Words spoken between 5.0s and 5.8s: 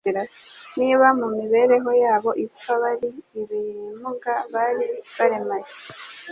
baremaye,